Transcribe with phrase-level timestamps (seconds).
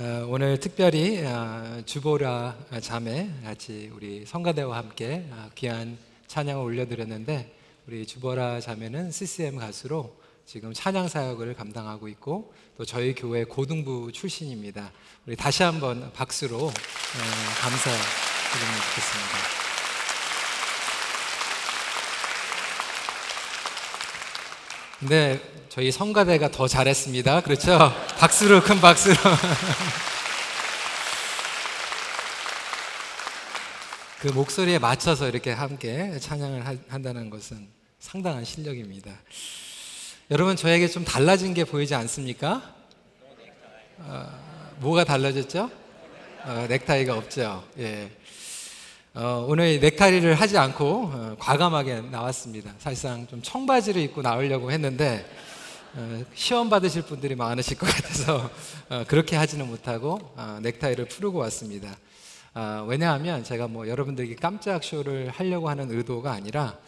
[0.00, 7.52] 어, 오늘 특별히 어, 주보라 자매 같이 우리 성가대와 함께 어, 귀한 찬양을 올려드렸는데
[7.88, 10.14] 우리 주보라 자매는 CCM 가수로
[10.46, 14.92] 지금 찬양 사역을 감당하고 있고 또 저희 교회 고등부 출신입니다.
[15.26, 16.70] 우리 다시 한번 박수로 어,
[17.60, 19.58] 감사드리면 좋겠습니다.
[25.08, 27.42] 네, 저희 성가대가 더 잘했습니다.
[27.42, 27.78] 그렇죠?
[28.18, 29.14] 박수로 큰 박수로.
[34.18, 37.68] 그 목소리에 맞춰서 이렇게 함께 찬양을 하- 한다는 것은
[38.00, 39.12] 상당한 실력입니다.
[40.32, 42.74] 여러분 저에게 좀 달라진 게 보이지 않습니까?
[43.98, 44.26] 어,
[44.78, 45.70] 뭐가 달라졌죠?
[46.42, 47.62] 어, 넥타이가 없죠.
[47.78, 48.10] 예.
[49.14, 52.72] 어, 오늘 넥타이를 하지 않고 어, 과감하게 나왔습니다.
[52.80, 55.47] 사실상 좀 청바지를 입고 나오려고 했는데 어,
[56.34, 58.50] 시험 받으실 분들이 많으실 것 같아서
[58.88, 61.96] 어, 그렇게 하지는 못하고 어, 넥타이를 풀고 왔습니다.
[62.54, 66.78] 아, 왜냐하면 제가 뭐 여러분들에게 깜짝 쇼를 하려고 하는 의도가 아니라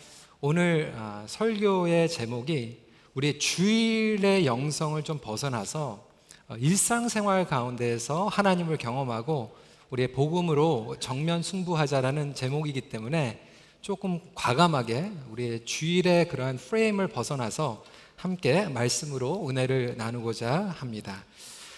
[0.41, 2.79] 오늘 아, 설교의 제목이
[3.15, 6.07] 우리의 주일의 영성을 좀 벗어나서
[6.49, 9.57] 어, 일상생활 가운데에서 하나님을 경험하고
[9.91, 13.45] 우리의 복음으로 정면 승부하자라는 제목이기 때문에
[13.81, 17.83] 조금 과감하게 우리의 주일의 그러한 프레임을 벗어나서
[18.21, 21.25] 함께 말씀으로 은혜를 나누고자 합니다.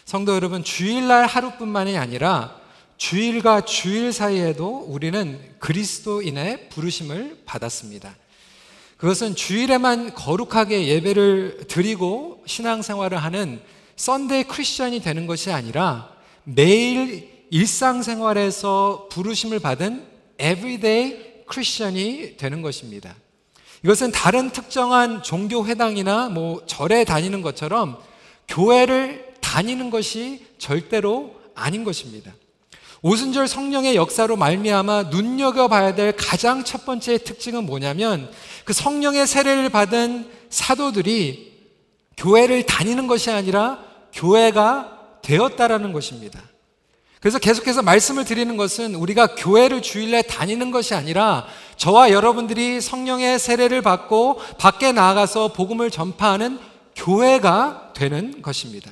[0.05, 2.61] 성도 여러분, 주일날 하루뿐만이 아니라
[2.97, 8.17] 주일과 주일 사이에도 우리는 그리스도인의 부르심을 받았습니다.
[8.97, 13.61] 그것은 주일에만 거룩하게 예배를 드리고 신앙생활을 하는
[13.95, 20.05] Sunday Christian이 되는 것이 아니라 매일 일상생활에서 부르심을 받은
[20.39, 23.15] everyday Christian이 되는 것입니다.
[23.84, 27.98] 이것은 다른 특정한 종교 회당이나 뭐 절에 다니는 것처럼
[28.48, 32.33] 교회를 다니는 것이 절대로 아닌 것입니다.
[33.02, 38.30] 오순절 성령의 역사로 말미암아 눈여겨봐야 될 가장 첫 번째 특징은 뭐냐면
[38.64, 41.52] 그 성령의 세례를 받은 사도들이
[42.17, 46.40] 교회를 다니는 것이 아니라 교회가 되었다라는 것입니다.
[47.22, 51.46] 그래서 계속해서 말씀을 드리는 것은 우리가 교회를 주일에 다니는 것이 아니라
[51.77, 56.58] 저와 여러분들이 성령의 세례를 받고 밖에 나아가서 복음을 전파하는
[56.96, 58.90] 교회가 되는 것입니다.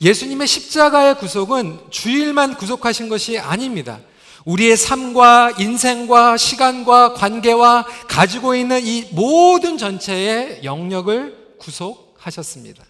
[0.00, 3.98] 예수님의 십자가의 구속은 주일만 구속하신 것이 아닙니다.
[4.44, 12.84] 우리의 삶과 인생과 시간과 관계와 가지고 있는 이 모든 전체의 영역을 구속하셨습니다.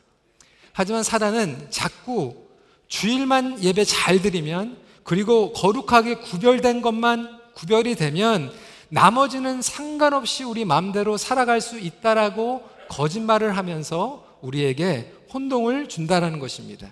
[0.74, 2.45] 하지만 사단은 자꾸
[2.88, 8.52] 주일만 예배 잘 드리면 그리고 거룩하게 구별된 것만 구별이 되면
[8.88, 16.88] 나머지는 상관없이 우리 마음대로 살아갈 수 있다라고 거짓말을 하면서 우리에게 혼동을 준다라는 것입니다.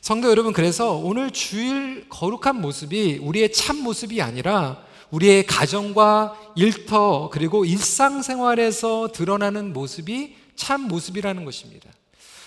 [0.00, 7.64] 성도 여러분, 그래서 오늘 주일 거룩한 모습이 우리의 참 모습이 아니라 우리의 가정과 일터 그리고
[7.64, 11.90] 일상생활에서 드러나는 모습이 참 모습이라는 것입니다.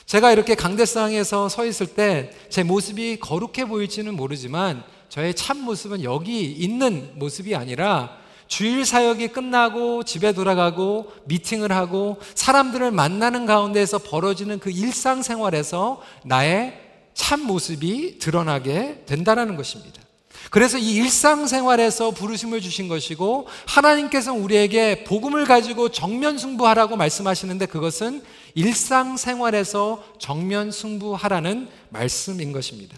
[0.08, 6.44] 제가 이렇게 강대상에서 서 있을 때 제 모습이 거룩해 보일지는 모르지만 저의 참 모습은 여기
[6.46, 14.72] 있는 모습이 아니라 주일 사역이 끝나고 집에 돌아가고 미팅을 하고 사람들을 만나는 가운데에서 벌어지는 그
[14.72, 16.80] 일상생활에서 나의
[17.14, 20.02] 참 모습이 드러나게 된다는 것입니다.
[20.50, 28.24] 그래서 이 일상생활에서 부르심을 주신 것이고 하나님께서 우리에게 복음을 가지고 정면 승부하라고 말씀하시는데 그것은
[28.58, 32.98] 일상생활에서 정면 승부하라는 말씀인 것입니다.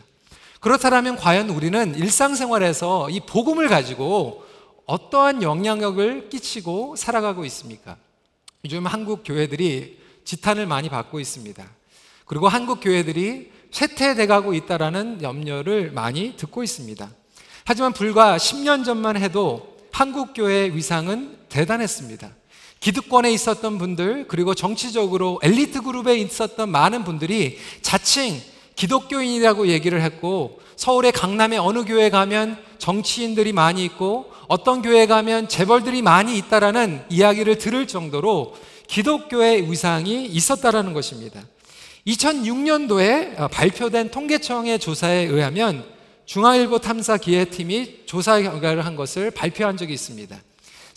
[0.62, 4.46] 그렇다면 과연 우리는 일상생활에서 이 복음을 가지고
[4.86, 7.98] 어떠한 영향력을 끼치고 살아가고 있습니까?
[8.64, 11.70] 요즘 한국 교회들이 지탄을 많이 받고 있습니다.
[12.26, 17.10] 그리고 한국 교회들이 쇠퇴돼 가고 있다라는 염려를 많이 듣고 있습니다.
[17.66, 22.39] 하지만 불과 10년 전만 해도 한국 교회의 위상은 대단했습니다.
[22.80, 28.40] 기득권에 있었던 분들 그리고 정치적으로 엘리트 그룹에 있었던 많은 분들이 자칭
[28.76, 36.02] 기독교인이라고 얘기를 했고 서울의 강남의 어느 교회 가면 정치인들이 많이 있고 어떤 교회 가면 재벌들이
[36.02, 38.56] 많이 있다라는 이야기를 들을 정도로
[38.88, 41.42] 기독교의 위상이 있었다라는 것입니다.
[42.08, 45.84] 2006년도에 발표된 통계청의 조사에 의하면
[46.26, 50.38] 중앙일보 탐사 기획팀이 조사 결과를 한 것을 발표한 적이 있습니다.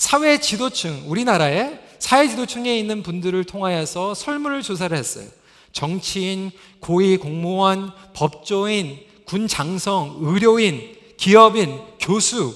[0.02, 5.28] 사회 지도층, 우리나라의 사회 지도층에 있는 분들을 통하여서 설문을 조사를 했어요.
[5.70, 6.50] 정치인,
[6.80, 12.52] 고위 공무원, 법조인, 군 장성, 의료인, 기업인, 교수,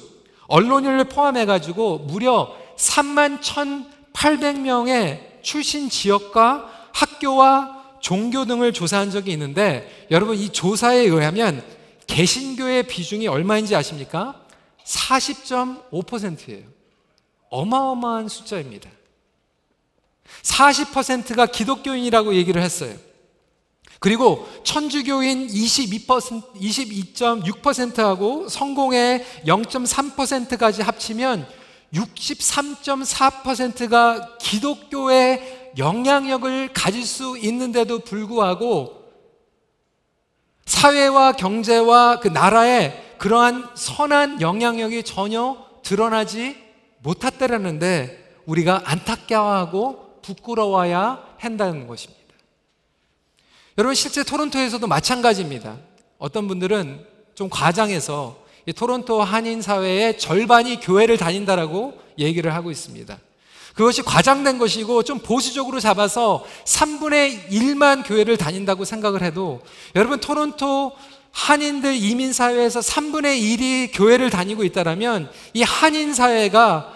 [0.49, 10.49] 언론인을 포함해가지고 무려 3만 1,800명의 출신 지역과 학교와 종교 등을 조사한 적이 있는데 여러분 이
[10.49, 11.63] 조사에 의하면
[12.09, 14.35] 개신교의 비중이 얼마인지 아십니까?
[14.85, 16.76] 40.5%예요.
[17.51, 18.89] 어마어마한 숫자입니다.
[20.43, 22.95] 40%가 기독교인이라고 얘기를 했어요.
[23.99, 31.49] 그리고 천주교인 22%, 22.6%하고 성공의 0.3%까지 합치면
[31.95, 39.05] 63.4%가 기독교의 영향력을 가질 수 있는데도 불구하고
[40.67, 46.66] 사회와 경제와 그 나라에 그러한 선한 영향력이 전혀 드러나지
[47.07, 52.23] 못했다라는데 우리가 안타까워하고 부끄러워야 한다는 것입니다.
[53.79, 55.77] 여러분 실제 토론토에서도 마찬가지입니다.
[56.19, 58.45] 어떤 분들은 좀 과장해서
[58.75, 63.19] 토론토 한인 사회의 절반이 교회를 다닌다라고 얘기를 하고 있습니다.
[63.75, 69.61] 그것이 과장된 것이고 좀 보수적으로 잡아서 3분의 1만 교회를 다닌다고 생각을 해도
[69.95, 70.93] 여러분 토론토
[71.37, 76.96] 한인들 이민 사회에서 3분의 1이 교회를 다니고 있다라면 이 한인 사회가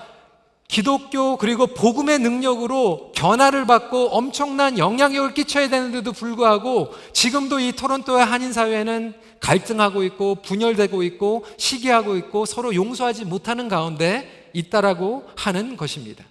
[0.70, 8.52] 기독교 그리고 복음의 능력으로 변화를 받고 엄청난 영향력을 끼쳐야 되는데도 불구하고 지금도 이 토론토의 한인
[8.52, 16.24] 사회는 갈등하고 있고 분열되고 있고 시기하고 있고 서로 용서하지 못하는 가운데 있다라고 하는 것입니다.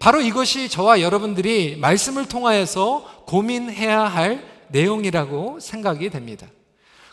[0.00, 6.48] 바로 이것이 저와 여러분들이 말씀을 통하여서 고민해야 할 내용이라고 생각이 됩니다.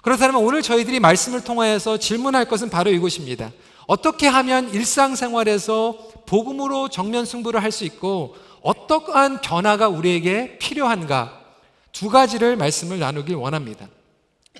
[0.01, 3.51] 그렇다면 오늘 저희들이 말씀을 통하여서 질문할 것은 바로 이것입니다.
[3.91, 11.41] 어떻게 하면 일상생활에서 복음으로 정면 승부를 할 수 있고 어떠한 변화가 우리에게 필요한가
[11.91, 13.89] 두 가지를 말씀을 나누길 원합니다.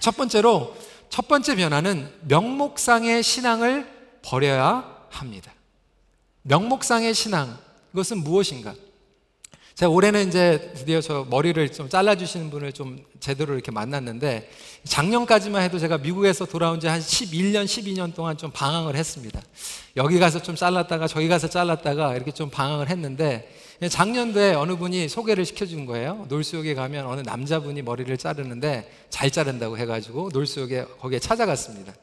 [0.01, 0.75] 첫 번째로
[1.10, 3.88] 첫 번째 변화는 명목상의 신앙을
[4.22, 5.54] 버려야 합니다.
[6.42, 7.57] 명목상의 신앙
[7.94, 8.74] 이것은 무엇인가?
[9.75, 14.50] 제가 올해는 이제 드디어 저 머리를 좀 잘라주시는 분을 좀 제대로 이렇게 만났는데
[14.83, 19.41] 작년까지만 해도 제가 미국에서 돌아온 지 한 11년, 12년 동안 좀 방황을 했습니다.
[19.95, 23.50] 여기 가서 좀 잘랐다가 저기 가서 잘랐다가 이렇게 좀 방황을 했는데
[23.88, 26.25] 작년도에 어느 분이 소개를 시켜준 거예요.
[26.29, 31.94] 놀수욕에 가면 어느 남자분이 머리를 자르는데 잘 자른다고 해가지고 놀수욕에 거기에 찾아갔습니다.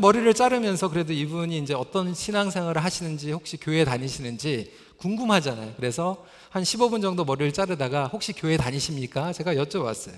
[0.00, 5.74] 머리를 자르면서 그래도 이분이 이제 어떤 신앙생활을 하시는지 혹시 교회 다니시는지 궁금하잖아요.
[5.76, 9.32] 그래서 한 15분 정도 머리를 자르다가 혹시 교회 다니십니까?
[9.32, 10.14] 제가 여쭤봤어요.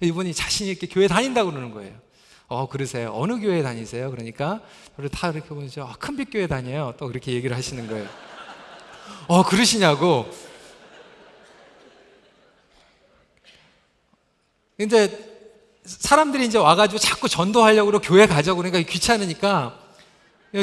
[0.00, 1.92] 이분이 자신 있게 교회 다닌다고 그러는 거예요.
[2.46, 3.10] 어, 그러세요.
[3.14, 4.10] 어느 교회 다니세요?
[4.10, 4.60] 그러니까
[4.96, 6.94] 저를 다 이렇게 보면서 아, 큰빛 교회 다녀요.
[6.98, 8.06] 또 그렇게 얘기를 하시는 거예요.
[9.26, 10.26] 어, 그러시냐고.
[14.76, 15.08] 근데
[15.84, 19.78] 사람들이 이제 와가지고 자꾸 전도하려고 교회 가자고 그러니까 귀찮으니까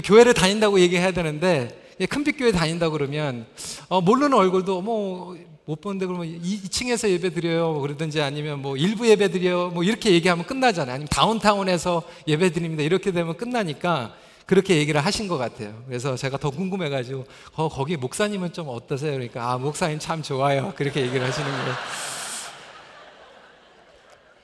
[0.04, 3.46] 교회를 다닌다고 얘기해야 되는데 큰빛 교회 다닌다 그러면
[3.90, 9.08] 어, 모르는 얼굴도 뭐 못 보는데 그러면 2, 층에서 예배 드려요 그러든지 아니면 뭐 일부
[9.08, 10.96] 예배 드려요 뭐 이렇게 얘기하면 끝나잖아요.
[10.96, 14.14] 아니면 다운타운에서 예배 드립니다 이렇게 되면 끝나니까
[14.46, 15.82] 그렇게 얘기를 하신 것 같아요.
[15.88, 17.26] 그래서 제가 더 궁금해가지고
[17.56, 19.14] 어, 거기 목사님은 좀 어떠세요?
[19.14, 21.76] 그러니까 아 목사님 참 좋아요 그렇게 얘기를 하시는 거예요.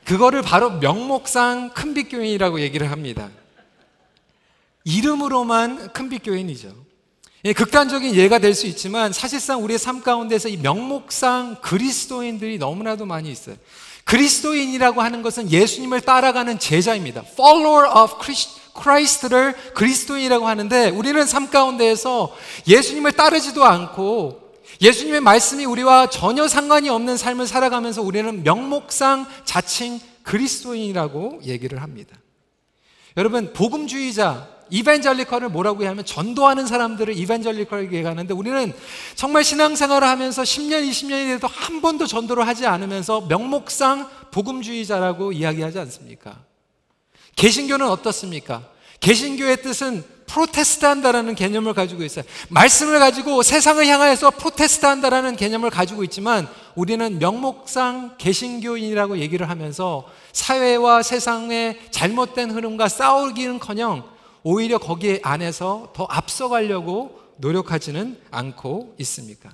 [0.05, 3.29] 그거를 바로 명목상 큰빛교인이라고 얘기를 합니다.
[4.85, 6.86] 이름으로만 큰빛교인이죠.
[7.45, 13.31] 예, 극단적인 예가 될 수 있지만 사실상 우리의 삶 가운데서 이 명목상 그리스도인들이 너무나도 많이
[13.31, 13.55] 있어요.
[14.05, 17.23] 그리스도인이라고 하는 것은 예수님을 따라가는 제자입니다.
[17.33, 18.15] Follower of
[18.81, 22.35] Christ를 그리스도인이라고 하는데 우리는 삶 가운데에서
[22.67, 31.41] 예수님을 따르지도 않고 예수님의 말씀이 우리와 전혀 상관이 없는 삶을 살아가면서 우리는 명목상 자칭 그리스도인이라고
[31.45, 32.15] 얘기를 합니다.
[33.15, 38.73] 여러분, 복음주의자, 이벤젤리컬을 뭐라고 하면 전도하는 사람들을 이벤젤리컬이라고 얘기하는데 우리는
[39.15, 46.37] 정말 신앙생활을 하면서 10년, 20년이 돼도 한 번도 전도를 하지 않으면서 명목상 복음주의자라고 이야기하지 않습니까?
[47.35, 48.63] 개신교는 어떻습니까?
[48.99, 52.25] 개신교의 뜻은 프로테스트한다라는 개념을 가지고 있어요.
[52.49, 61.79] 말씀을 가지고 세상을 향하여서 프로테스트한다라는 개념을 가지고 있지만 우리는 명목상 개신교인이라고 얘기를 하면서 사회와 세상의
[61.91, 69.51] 잘못된 흐름과 싸우기는커녕 오히려 거기에 안에서 더 앞서가려고 노력하지는 않고 있습니까?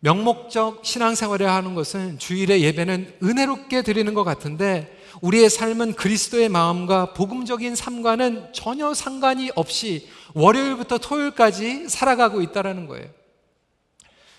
[0.00, 7.74] 명목적 신앙생활을 하는 것은 주일의 예배는 은혜롭게 드리는 것 같은데 우리의 삶은 그리스도의 마음과 복음적인
[7.74, 13.08] 삶과는 전혀 상관이 없이 월요일부터 토요일까지 살아가고 있다는 거예요.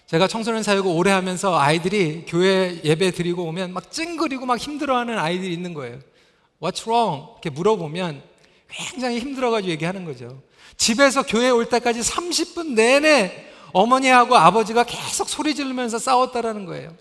[0.08, 5.54] 제가 청소년 사역을 오래 하면서 아이들이 교회 예배 드리고 오면 막 찡그리고 막 힘들어하는 아이들이
[5.54, 6.00] 있는 거예요.
[6.62, 7.27] What's wrong?
[7.34, 8.22] 이렇게 물어보면
[8.70, 10.41] 굉장히 힘들어가지고 얘기하는 거죠.
[10.77, 16.94] 집에서 교회 올 때까지 30분 내내 어머니하고 아버지가 계속 소리 지르면서 싸웠다라는 거예요.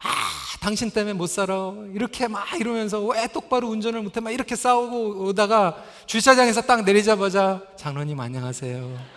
[0.00, 0.08] 아,
[0.60, 1.72] 당신 때문에 못 살아.
[1.94, 4.20] 이렇게 막 이러면서 왜 똑바로 운전을 못해?
[4.20, 9.14] 막 이렇게 싸우고 오다가 주차장에서 딱 내리자마자 장로님 안녕하세요.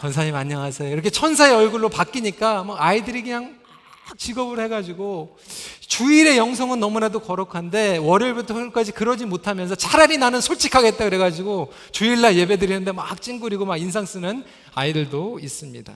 [0.00, 0.92] 권사님 안녕하세요.
[0.92, 3.67] 이렇게 천사의 얼굴로 바뀌니까 뭐 아이들이 그냥 막
[4.16, 5.36] 직업을 해가지고
[5.80, 12.92] 주일의 영성은 너무나도 거룩한데 월요일부터 화요일까지 그러지 못하면서 차라리 나는 솔직하겠다 그래가지고 주일날 예배 드리는데
[12.92, 15.92] 막 찡그리고 막 인상 쓰는 아이들도 있습니다.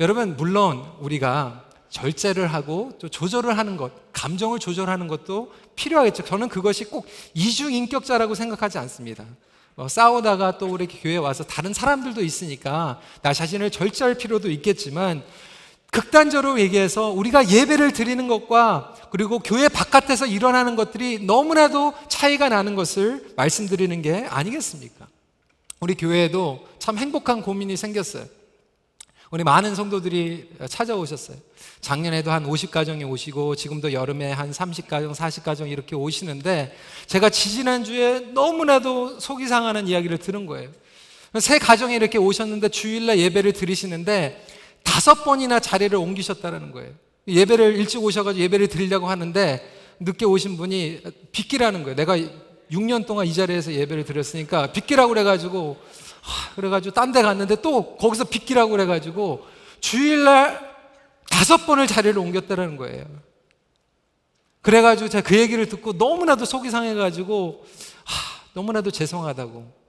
[0.00, 6.24] 여러분 물론 우리가 절제를 하고 또 조절을 하는 것, 감정을 조절하는 것도 필요하겠죠.
[6.24, 9.24] 저는 그것이 꼭 이중 인격자라고 생각하지 않습니다.
[9.76, 15.22] 어, 싸우다가 또 우리 교회 와서 다른 사람들도 있으니까 나 자신을 절제할 필요도 있겠지만
[15.92, 23.32] 극단적으로 얘기해서 우리가 예배를 드리는 것과 그리고 교회 바깥에서 일어나는 것들이 너무나도 차이가 나는 것을
[23.36, 25.06] 말씀드리는 게 아니겠습니까?
[25.80, 28.24] 우리 교회에도 참 행복한 고민이 생겼어요.
[29.30, 31.36] 우리 많은 성도들이 찾아오셨어요.
[31.82, 36.74] 작년에도 한 50가정이 오시고 지금도 여름에 한 30가정, 40가정 이렇게 오시는데
[37.06, 40.70] 제가 지지난주에 너무나도 속이 상하는 이야기를 들은 거예요.
[41.38, 44.51] 세 가정이 이렇게 오셨는데 주일날 예배를 드리시는데
[44.84, 46.90] 다섯 번이나 자리를 옮기셨다는 거예요.
[47.28, 49.60] 예배를 일찍 오셔가지고 예배를 드리려고 하는데
[50.00, 51.96] 늦게 오신 분이 빗기라는 거예요.
[51.96, 52.16] 내가
[52.70, 55.76] 6년 동안 이 자리에서 예배를 드렸으니까 빗기라고 그래가지고
[56.56, 59.46] 그래가지고 딴 데 갔는데 또 거기서 빗기라고 그래가지고
[59.80, 60.72] 주일날
[61.28, 63.04] 다섯 번을 자리를 옮겼다는 거예요.
[64.62, 67.64] 그래가지고 제가 그 얘기를 듣고 너무나도 속이 상해가지고
[68.04, 69.81] 하, 너무나도 죄송하다고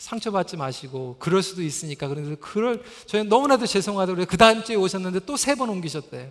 [0.00, 5.20] 상처받지 마시고 그럴 수도 있으니까 그런데 그럴 저희 너무나도 죄송하다고 그래 그 다음 주에 오셨는데
[5.26, 6.26] 또 세 번 옮기셨대요.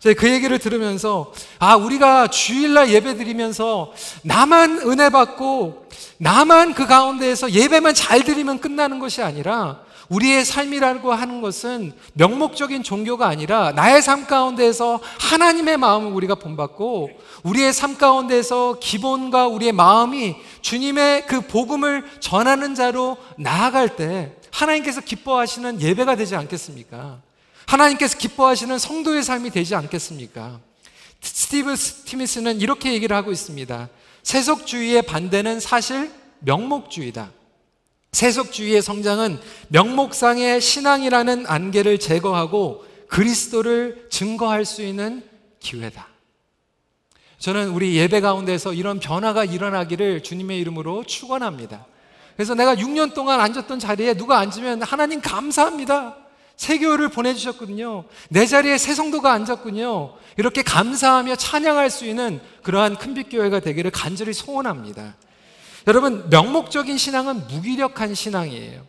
[0.00, 5.86] 제가 그 얘기를 들으면서 아 우리가 주일날 예배 드리면서 나만 은혜 받고
[6.18, 13.26] 나만 그 가운데에서 예배만 잘 드리면 끝나는 것이 아니라 우리의 삶이라고 하는 것은 명목적인 종교가
[13.26, 17.10] 아니라 나의 삶 가운데에서 하나님의 마음을 우리가 본받고
[17.42, 25.80] 우리의 삶 가운데에서 기본과 우리의 마음이 주님의 그 복음을 전하는 자로 나아갈 때 하나님께서 기뻐하시는
[25.80, 27.20] 예배가 되지 않겠습니까?
[27.66, 30.58] 하나님께서 기뻐하시는 성도의 삶이 되지 않겠습니까?
[31.20, 33.88] 스티브 스티미스는 이렇게 얘기를 하고 있습니다.
[34.22, 36.10] 세속주의의 반대는 사실
[36.40, 37.30] 명목주의다.
[38.18, 45.22] 세속주의의 성장은 명목상의 신앙이라는 안개를 제거하고 그리스도를 증거할 수 있는
[45.60, 46.08] 기회다.
[47.38, 51.86] 저는 우리 예배 가운데서 이런 변화가 일어나기를 주님의 이름으로 축원합니다.
[52.34, 56.16] 그래서 내가 6년 동안 앉았던 자리에 누가 앉으면 하나님 감사합니다.
[56.56, 58.02] 새 교회를 보내주셨거든요.
[58.30, 60.14] 내 자리에 새 성도가 앉았군요.
[60.38, 65.14] 이렇게 감사하며 찬양할 수 있는 그러한 큰빛교회가 되기를 간절히 소원합니다.
[65.88, 68.82] 여러분, 명목적인 신앙은 무기력한 신앙이에요.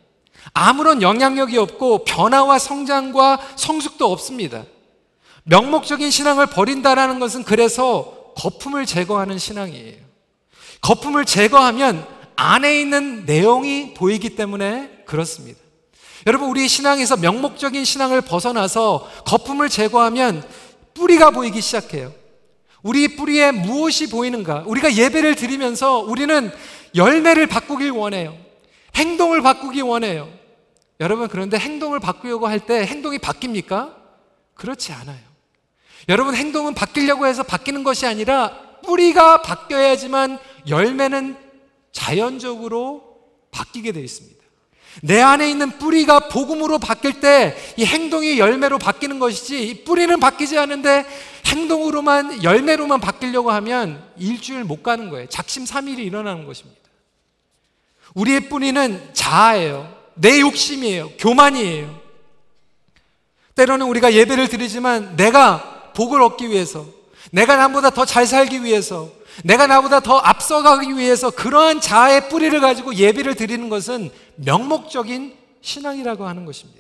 [0.54, 4.66] 아무런 영향력이 없고 변화와 성장과 성숙도 없습니다.
[5.46, 9.96] 명목적인 신앙을 버린다라는 것은 그래서 거품을 제거하는 신앙이에요.
[10.82, 15.58] 거품을 제거하면 안에 있는 내용이 보이기 때문에 그렇습니다.
[16.28, 20.44] 여러분, 우리 신앙에서 명목적인 신앙을 벗어나서 거품을 제거하면
[20.96, 22.12] 뿌리가 보이기 시작해요.
[22.82, 24.64] 우리 뿌리에 무엇이 보이는가?
[24.66, 26.52] 우리가 예배를 드리면서 우리는
[26.96, 28.38] 열매를 바꾸길 원해요.
[28.96, 30.30] 행동을 바꾸기 원해요.
[31.00, 33.96] 여러분, 그런데 행동을 바꾸려고 할 때 행동이 바뀝니까?
[34.56, 35.20] 그렇지 않아요.
[36.10, 41.38] 여러분, 행동은 바뀌려고 해서 바뀌는 것이 아니라 뿌리가 바뀌어야지만 열매는
[41.92, 43.18] 자연적으로
[43.52, 44.40] 바뀌게 되어 있습니다.
[45.02, 50.58] 내 안에 있는 뿌리가 복음으로 바뀔 때 이 행동이 열매로 바뀌는 것이지 이 뿌리는 바뀌지
[50.58, 51.06] 않는데
[51.46, 55.28] 행동으로만 열매로만 바뀌려고 하면 일주일 못 가는 거예요.
[55.30, 56.80] 작심삼일이 일어나는 것입니다.
[58.14, 59.96] 우리의 뿌리는 자아예요.
[60.16, 61.12] 내 욕심이에요.
[61.18, 62.00] 교만이에요.
[63.56, 66.86] 때로는 우리가 예배를 드리지만 내가 복을 얻기 위해서
[67.32, 69.10] 내가 남보다 더 잘 살기 위해서
[69.44, 76.46] 내가 나보다 더 앞서가기 위해서 그러한 자아의 뿌리를 가지고 예배를 드리는 것은 명목적인 신앙이라고 하는
[76.46, 76.80] 것입니다.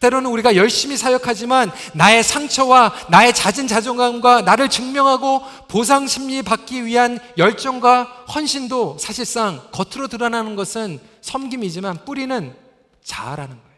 [0.00, 7.18] 때로는 우리가 열심히 사역하지만 나의 상처와 나의 잦은 자존감과 나를 증명하고 보상 심리 받기 위한
[7.38, 12.54] 열정과 헌신도 사실상 겉으로 드러나는 것은 섬김이지만 뿌리는
[13.02, 13.74] 자아라는 거예요.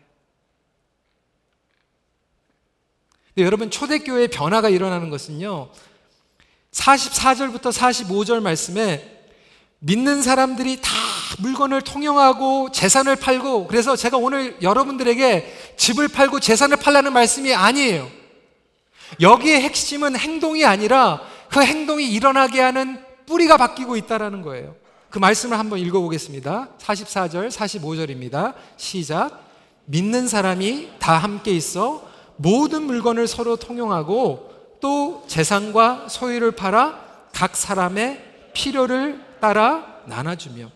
[3.38, 5.68] 여러분 초대교회의 변화가 일어나는 것은요.
[6.76, 9.12] 44절부터 45절 말씀에
[9.78, 10.90] 믿는 사람들이 다
[11.38, 18.08] 물건을 통용하고 재산을 팔고 그래서 제가 오늘 여러분들에게 집을 팔고 재산을 팔라는 말씀이 아니에요.
[19.20, 24.74] 여기에 핵심은 행동이 아니라 그 행동이 일어나게 하는 뿌리가 바뀌고 있다라는 거예요.
[25.10, 26.68] 그 말씀을 한번 읽어보겠습니다.
[26.78, 28.54] 44절, 45절입니다.
[28.76, 29.44] 시작.
[29.84, 32.04] 믿는 사람이 다 함께 있어
[32.36, 34.55] 모든 물건을 서로 통용하고
[34.86, 40.70] 또 재산과 소유를 팔아 각 사람의 필요를 따라 나눠주며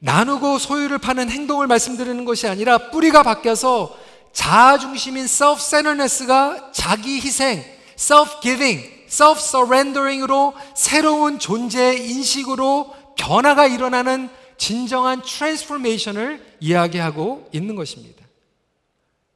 [0.00, 3.96] 나누고 소유를 파는 행동을 말씀드리는 것이 아니라 뿌리가 바뀌어서
[4.32, 7.64] 자아 중심인 self-centeredness가 자기 희생,
[7.96, 14.28] self-giving, self-surrendering으로 새로운 존재 인식으로 변화가 일어나는
[14.58, 18.26] 진정한 transformation을 이야기하고 있는 것입니다.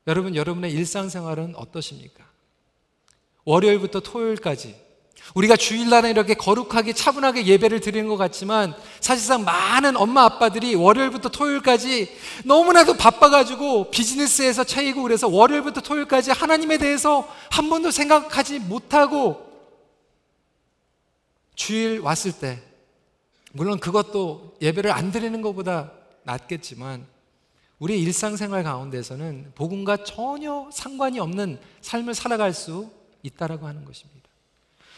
[0.09, 2.24] 여러분, 여러분의 일상생활은 어떠십니까?
[3.45, 4.85] 월요일부터 토요일까지.
[5.35, 12.15] 우리가 주일날에 이렇게 거룩하게 차분하게 예배를 드리는 것 같지만 사실상 많은 엄마 아빠들이 월요일부터 토요일까지
[12.45, 19.45] 너무나도 바빠가지고 비즈니스에서 차이고 그래서 월요일부터 토요일까지 하나님에 대해서 한 번도 생각하지 못하고
[21.55, 22.61] 주일 왔을 때
[23.53, 25.93] 물론 그것도 예배를 안 드리는 것보다
[26.25, 27.07] 낫겠지만
[27.79, 32.91] 우리 일상생활 가운데서는 복음과 전혀 상관이 없는 삶을 살아갈 수
[33.25, 34.29] 있다라고 하는 것입니다.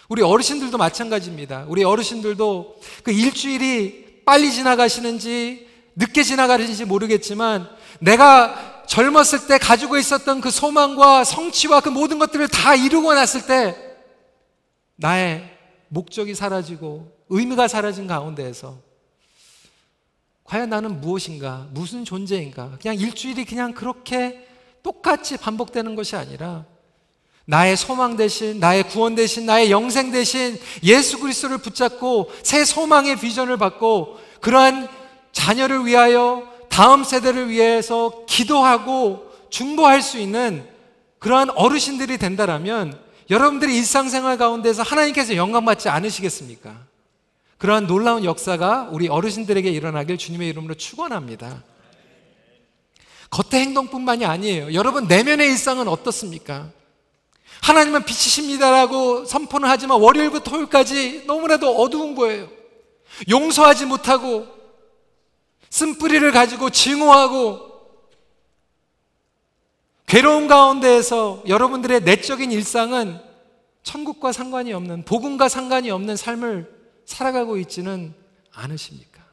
[0.08, 1.64] 우리 어르신들도 마찬가지입니다.
[1.68, 5.66] 우리 어르신들도 그 일주일이 빨리 지나가시는지
[5.96, 7.68] 늦게 지나가는지 모르겠지만
[8.00, 13.74] 내가 젊었을 때 가지고 있었던 그 소망과 성취와 그 모든 것들을 다 이루고 났을 때
[14.96, 15.50] 나의
[15.88, 18.78] 목적이 사라지고 의미가 사라진 가운데에서
[20.44, 21.66] 과연 나는 무엇인가?
[21.72, 22.78] 무슨 존재인가?
[22.80, 24.46] 그냥 일주일이 그냥 그렇게
[24.82, 26.64] 똑같이 반복되는 것이 아니라
[27.46, 33.56] 나의 소망 대신, 나의 구원 대신, 나의 영생 대신 예수 그리스도를 붙잡고 새 소망의 비전을
[33.56, 34.88] 받고 그러한
[35.32, 40.66] 자녀를 위하여 다음 세대를 위해서 기도하고 중보할 수 있는
[41.20, 42.98] 그러한 어르신들이 된다라면
[43.30, 46.76] 여러분들이 일상생활 가운데서 하나님께서 영광받지 않으시겠습니까?
[47.58, 51.62] 그러한 놀라운 역사가 우리 어르신들에게 일어나길 주님의 이름으로 축원합니다.
[53.30, 54.74] 겉의 행동뿐만이 아니에요.
[54.74, 56.70] 여러분 내면의 일상은 어떻습니까?
[57.62, 62.48] 하나님은 빛이십니다라고 선포는 하지만 월요일부터 토요일까지 너무나도 어두운 거예요.
[63.28, 64.46] 용서하지 못하고
[65.70, 67.66] 쓴뿌리를 가지고 증오하고
[70.06, 73.20] 괴로운 가운데에서 여러분들의 내적인 일상은
[73.82, 76.72] 천국과 상관이 없는 복음과 상관이 없는 삶을
[77.04, 78.14] 살아가고 있지는
[78.52, 79.24] 않으십니까?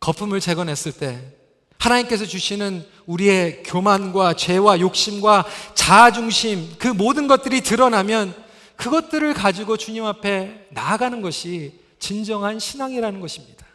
[0.00, 1.36] 거품을 제거냈을 때
[1.82, 8.34] 하나님께서 주시는 우리의 교만과 죄와 욕심과 자아중심 그 모든 것들이 드러나면
[8.76, 13.66] 그것들을 가지고 주님 앞에 나아가는 것이 진정한 신앙이라는 것입니다.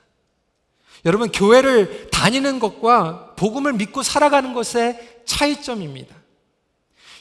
[1.06, 6.16] 여러분, 교회를 다니는 것과 복음을 믿고 살아가는 것의 차이점입니다.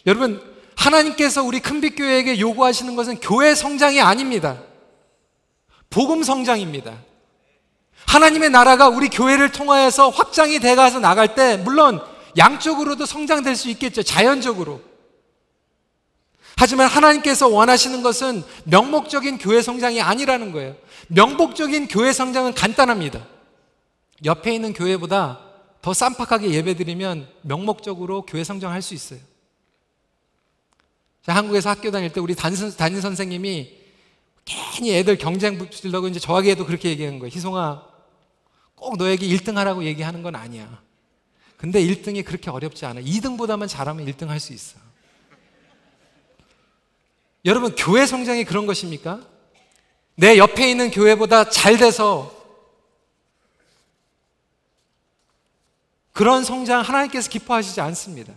[0.06, 0.40] 여러분,
[0.76, 4.62] 하나님께서 우리 큰빛교회에게 요구하시는 것은 교회 성장이 아닙니다.
[5.90, 6.96] 복음 성장입니다.
[8.06, 12.00] 하나님의 나라가 우리 교회를 통하여서 확장이 돼가서 나갈 때, 물론
[12.36, 14.02] 양쪽으로도 성장될 수 있겠죠.
[14.02, 14.80] 자연적으로.
[16.56, 20.74] 하지만 하나님께서 원하시는 것은 명목적인 교회 성장이 아니라는 거예요.
[21.08, 23.26] 명목적인 교회 성장은 간단합니다.
[24.24, 25.40] 옆에 있는 교회보다
[25.82, 29.20] 더 쌈박하게 예배드리면 명목적으로 교회 성장할 수 있어요.
[31.22, 33.72] 자, 한국에서 학교 다닐 때 우리 담임, 담임 선생님이
[34.44, 37.30] 괜히 애들 경쟁 붙이려고 이제 저에게도 그렇게 얘기하는 거예요.
[37.34, 37.82] 희송아,
[38.76, 40.80] 꼭 너에게 1등 하라고 얘기하는 건 아니야.
[41.56, 43.00] 근데 1등이 그렇게 어렵지 않아.
[43.00, 44.78] 2등보다만 잘하면 1등 할 수 있어.
[47.44, 49.20] 여러분, 교회 성장이 그런 것입니까?
[50.14, 52.34] 내 옆에 있는 교회보다 잘 돼서
[56.12, 58.32] 그런 성장 하나님께서 기뻐하시지 않습니다.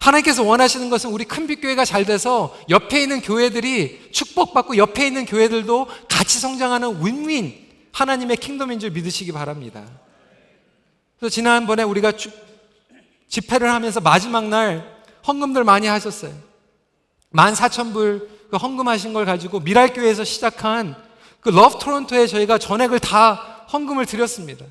[0.00, 6.40] 하나님께서 원하시는 것은 우리 큰빛교회가 잘 돼서 옆에 있는 교회들이 축복받고 옆에 있는 교회들도 같이
[6.40, 9.84] 성장하는 윈윈 하나님의 킹덤인 줄 믿으시기 바랍니다.
[11.18, 12.12] 그래서 지난번에 우리가
[13.28, 16.32] 집회를 하면서 마지막 날 헌금들 많이 하셨어요.
[17.30, 20.96] 만 사천 불 그 헌금하신 걸 가지고 밀알교회에서 시작한
[21.40, 24.64] 그 Love Toronto에 저희가 전액을 다 헌금을 드렸습니다.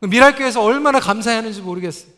[0.00, 2.12] 그 밀알교회에서 얼마나 감사하는지 모르겠어요.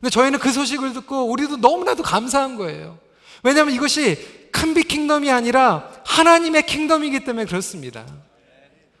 [0.00, 2.98] 근데 저희는 그 소식을 듣고 우리도 너무나도 감사한 거예요.
[3.42, 8.06] 왜냐하면 이것이 큰빛 kingdom이 아니라 하나님의 kingdom이기 때문에 그렇습니다.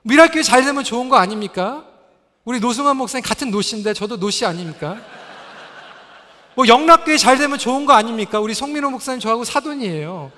[0.06, 1.84] 미랄교회 잘 되면 좋은 거 아닙니까?
[2.44, 4.98] 우리 노승환 목사님 같은 노씨인데 저도 노씨 아닙니까?
[6.54, 8.38] 뭐 영락교회 잘 되면 좋은 거 아닙니까?
[8.38, 10.30] 우리 송민호 목사님 저하고 사돈이에요.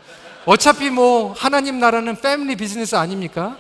[0.47, 3.59] 어차피 뭐 하나님 나라는 패밀리 비즈니스 아닙니까?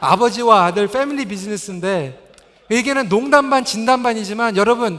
[0.00, 2.18] 아버지와 아들 패밀리 비즈니스인데
[2.70, 4.98] 이게는 농담 반 진담 반이지만 여러분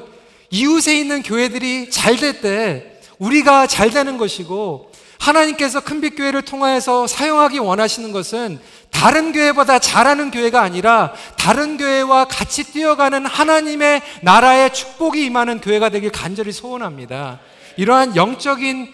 [0.51, 4.91] 이웃에 있는 교회들이 잘 될 때 우리가 잘 되는 것이고
[5.23, 8.59] 하나님께서 큰빛교회를 통하여서 사용하기 원하시는 것은
[8.91, 16.11] 다른 교회보다 잘하는 교회가 아니라 다른 교회와 같이 뛰어가는 하나님의 나라의 축복이 임하는 교회가 되길
[16.11, 17.39] 간절히 소원합니다.
[17.77, 18.93] 이러한 영적인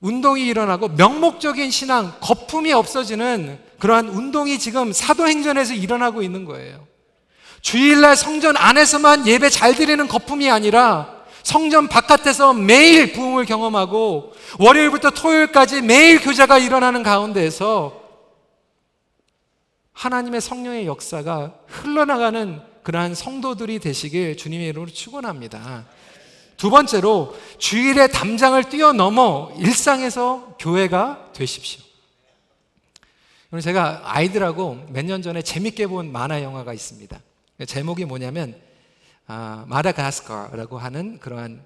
[0.00, 6.86] 운동이 일어나고 명목적인 신앙, 거품이 없어지는 그러한 운동이 지금 사도행전에서 일어나고 있는 거예요.
[7.60, 15.82] 주일날 성전 안에서만 예배 잘 드리는 거품이 아니라 성전 바깥에서 매일 부흥을 경험하고 월요일부터 토요일까지
[15.82, 18.00] 매일 교제가 일어나는 가운데에서
[19.92, 25.86] 하나님의 성령의 역사가 흘러나가는 그러한 성도들이 되시길 주님의 이름으로 축원합니다.
[26.56, 31.82] 두 번째로 주일의 담장을 뛰어넘어 일상에서 교회가 되십시오.
[33.62, 37.20] 제가 아이들하고 몇 년 전에 재밌게 본 만화 영화가 있습니다.
[37.66, 38.54] 제목이 뭐냐면
[39.32, 41.62] 아, 마다가스카라고 하는 그러한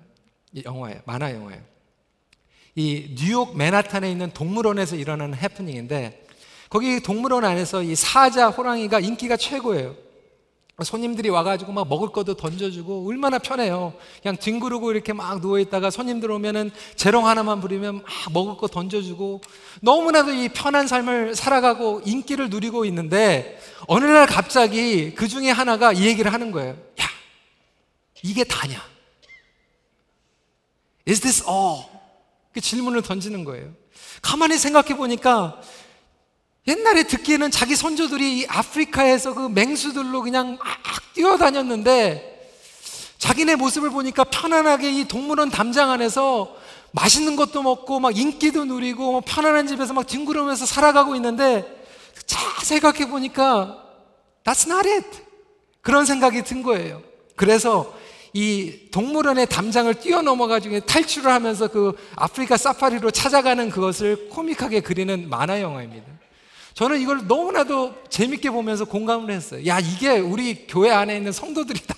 [0.67, 1.01] 영화예요.
[1.07, 1.63] 만화 영화예요.
[2.75, 6.27] 이 뉴욕 맨하탄에 있는 동물원에서 일어나는 해프닝인데
[6.69, 9.95] 거기 동물원 안에서 이 사자 호랑이가 인기가 최고예요.
[10.83, 13.95] 손님들이 와가지고 막 먹을 것도 던져주고 얼마나 편해요.
[14.21, 19.41] 그냥 뒹구르고 이렇게 막 누워있다가 손님들 오면은 재롱 하나만 부리면 막 먹을 거 던져주고
[19.81, 26.05] 너무나도 이 편한 삶을 살아가고 인기를 누리고 있는데 어느 날 갑자기 그 중에 하나가 이
[26.05, 26.73] 얘기를 하는 거예요.
[26.73, 27.14] 야,
[28.25, 28.83] 이게 다냐?
[31.07, 31.85] Is this all?
[32.55, 33.71] 그 질문을 던지는 거예요.
[34.23, 35.61] 가만히 생각해 보니까
[36.67, 42.33] 옛날에 듣기에는 자기 선조들이 아프리카에서 그 맹수들로 그냥 막 뛰어다녔는데
[43.19, 46.57] 자기네 모습을 보니까 편안하게 이 동물원 담장 안에서
[46.93, 51.85] 맛있는 것도 먹고 막 인기도 누리고 뭐 편안한 집에서 막 뒹구르면서 살아가고 있는데
[52.25, 53.85] 자 생각해 보니까
[54.45, 55.23] that's not it
[55.83, 57.03] 그런 생각이 든 거예요.
[57.37, 57.93] 그래서
[58.35, 66.05] 이 동물원의 담장을 뛰어넘어가지고 탈출을 하면서 그 아프리카 사파리로 찾아가는 그것을 코믹하게 그리는 만화 영화입니다.
[66.75, 69.65] 저는 이걸 너무나도 재밌게 보면서 공감을 했어요.
[69.69, 71.95] 야, 이게 우리 교회 안에 있는 성도들이다.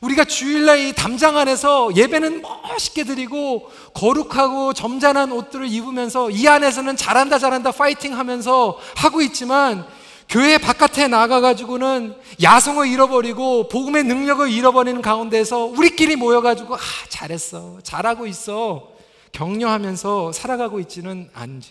[0.00, 7.38] 우리가 주일날 이 담장 안에서 예배는 멋있게 드리고 거룩하고 점잖은 옷들을 입으면서 이 안에서는 잘한다
[7.38, 9.86] 잘한다 파이팅 하면서 하고 있지만
[10.34, 18.90] 교회 바깥에 나가가지고는 야성을 잃어버리고 복음의 능력을 잃어버리는 가운데서 우리끼리 모여가지고 아 잘했어 잘하고 있어
[19.30, 21.70] 격려하면서 살아가고 있지는 않죠.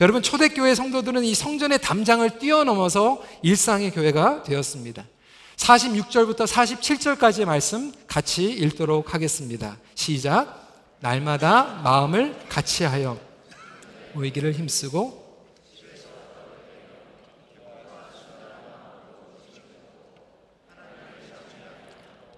[0.00, 5.04] 여러분 초대교회 성도들은 이 성전의 담장을 뛰어넘어서 일상의 교회가 되었습니다.
[5.54, 9.76] 46절부터 47절까지의 말씀 같이 읽도록 하겠습니다.
[9.94, 10.72] 시작.
[10.98, 13.16] 날마다 마음을 같이 하여
[14.14, 15.23] 모이기를 힘쓰고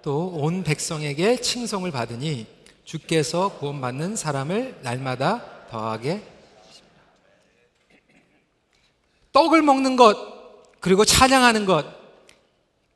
[0.07, 2.47] 또 온 백성에게 칭송을 받으니
[2.85, 6.23] 주께서 구원받는 사람을 날마다 더하게
[9.33, 10.17] 떡을 먹는 것,
[10.79, 11.85] 그리고 찬양하는 것,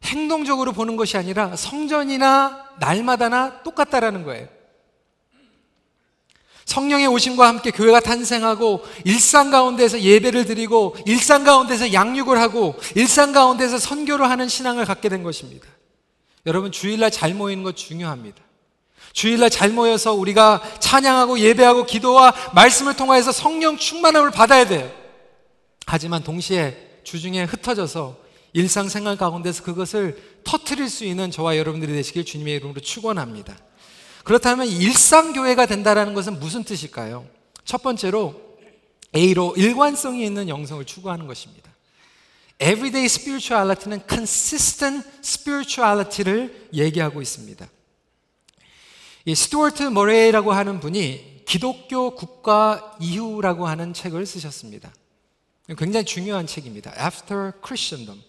[0.06, 4.48] 행동적으로 보는 것이 아니라 성전이나 날마다나 똑같다라는 거예요.
[6.64, 13.80] 성령의 오심과 함께 교회가 탄생하고 일상 가운데서 예배를 드리고 일상 가운데서 양육을 하고 일상 가운데서
[13.80, 15.68] 선교를 하는 신앙을 갖게 된 것입니다.
[16.46, 18.42] 여러분 주일날 잘 모이는 것 중요합니다.
[19.14, 24.90] 주일날 잘 모여서 우리가 찬양하고 예배하고 기도와 말씀을 통하여서 성령 충만함을 받아야 돼요.
[25.86, 28.18] 하지만 동시에 주중에 흩어져서
[28.54, 33.58] 일상생활 가운데서 그것을 터트릴 수 있는 저와 여러분들이 되시길 주님의 이름으로 축원합니다.
[34.24, 37.26] 그렇다면 일상교회가 된다는 것은 무슨 뜻일까요?
[37.66, 38.36] 첫 번째로
[39.16, 41.71] A로 일관성이 있는 영성을 추구하는 것입니다.
[42.62, 47.68] Everyday spirituality는 consistent spirituality를 얘기하고 있습니다.
[49.26, 54.94] 이 스튜어트 머레이라고 하는 분이 기독교 국가 이후라고 하는 책을 쓰셨습니다.
[55.78, 56.92] 굉장히 중요한 책입니다.
[57.04, 58.22] After Christendom.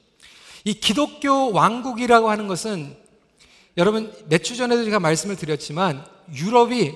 [0.65, 2.97] 이 기독교 왕국이라고 하는 것은
[3.77, 6.95] 여러분 몇 주 전에도 제가 말씀을 드렸지만 유럽이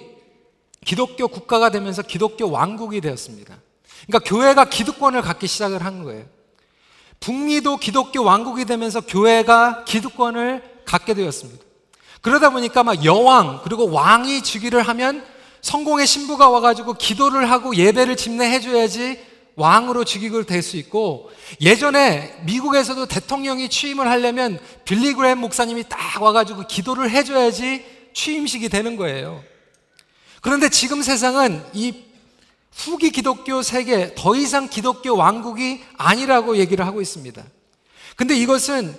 [0.84, 3.58] 기독교 국가가 되면서 기독교 왕국이 되었습니다.
[4.06, 6.35] 그러니까 교회가 기득권을 갖기 시작을 한 거예요.
[7.20, 11.64] 북미도 기독교 왕국이 되면서 교회가 기득권을 갖게 되었습니다.
[12.20, 15.24] 그러다 보니까 막 여왕 그리고 왕이 즉위를 하면
[15.60, 19.24] 성공의 신부가 와가지고 기도를 하고 예배를 집례해줘야지
[19.56, 27.10] 왕으로 즉위를 될 수 있고 예전에 미국에서도 대통령이 취임을 하려면 빌리그램 목사님이 딱 와가지고 기도를
[27.10, 29.42] 해줘야지 취임식이 되는 거예요.
[30.40, 32.05] 그런데 지금 세상은 이
[32.76, 37.42] 후기 기독교 세계 더 이상 기독교 왕국이 아니라고 얘기를 하고 있습니다.
[38.16, 38.94] 근데 이것은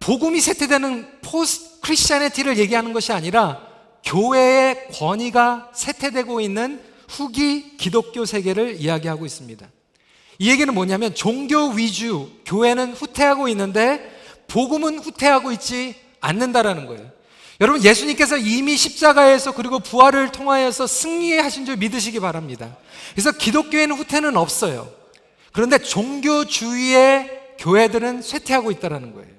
[0.00, 3.60] 복음이 세태되는 포스트 크리스천티를 얘기하는 것이 아니라
[4.04, 9.66] 교회의 권위가 세태되고 있는 후기 기독교 세계를 이야기하고 있습니다.
[10.38, 14.14] 이 얘기는 뭐냐면 종교 위주 교회는 후퇴하고 있는데
[14.48, 17.15] 복음은 후퇴하고 있지 않는다라는 거예요.
[17.60, 22.76] 여러분 예수님께서 이미 십자가에서 그리고 부활을 통하여서 승리하신 줄 믿으시기 바랍니다.
[23.12, 24.92] 그래서 기독교에는 후퇴는 없어요.
[25.52, 29.34] 그런데 종교주의의 교회들은 쇠퇴하고 있다는 거예요.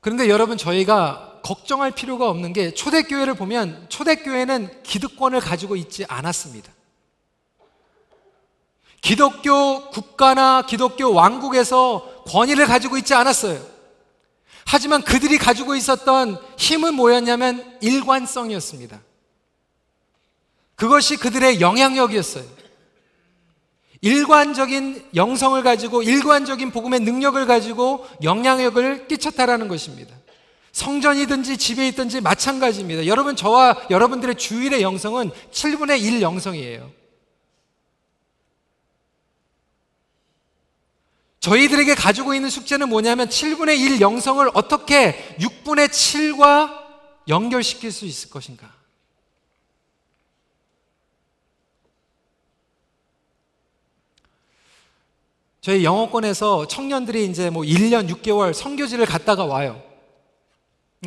[0.00, 6.70] 그런데 여러분 저희가 걱정할 필요가 없는 게 초대교회를 보면 초대교회는 기득권을 가지고 있지 않았습니다.
[9.00, 13.75] 기독교 국가나 기독교 왕국에서 권위를 가지고 있지 않았어요.
[14.66, 19.00] 하지만 그들이 가지고 있었던 힘은 뭐였냐면 일관성이었습니다.
[20.74, 22.44] 그것이 그들의 영향력이었어요.
[24.02, 30.14] 일관적인 영성을 가지고 일관적인 복음의 능력을 가지고 영향력을 끼쳤다라는 것입니다.
[30.72, 33.06] 성전이든지 집에 있든지 마찬가지입니다.
[33.06, 36.90] 여러분 저와 여러분들의 주일의 영성은 7분의 1 영성이에요.
[41.46, 46.86] 저희들에게 가지고 있는 숙제는 뭐냐면 7분의 1 영성을 어떻게 6분의 7과
[47.28, 48.68] 연결시킬 수 있을 것인가?
[55.60, 59.80] 저희 영어권에서 청년들이 이제 뭐 1년 6개월 선교지를 갔다가 와요.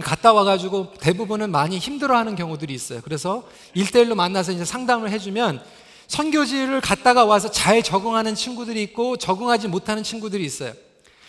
[0.01, 3.01] 갔다 와가지고 대부분은 많이 힘들어하는 경우들이 있어요.
[3.03, 5.61] 그래서 일대일로 만나서 이제 상담을 해주면
[6.09, 10.73] 선교지를 갔다가 와서 잘 적응하는 친구들이 있고 적응하지 못하는 친구들이 있어요.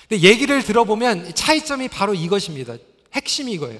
[0.09, 2.77] 근데 얘기를 들어보면 차이점이 바로 이것입니다.
[3.12, 3.79] 핵심이 이거예요.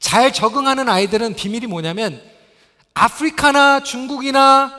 [0.00, 2.20] 잘 적응하는 아이들은 비밀이 뭐냐면
[2.94, 4.72] 아프리카나 중국이나